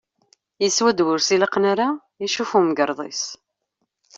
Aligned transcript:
Yeswa 0.61 0.91
ddwa 0.91 1.11
ur 1.13 1.19
s-ilaqen 1.21 1.65
ara 1.71 1.87
icuf 2.25 2.51
umgarḍ-is. 2.59 3.23